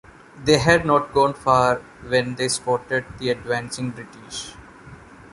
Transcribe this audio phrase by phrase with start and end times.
[0.45, 1.75] They had not gone far
[2.07, 4.55] when they spotted the advancing British.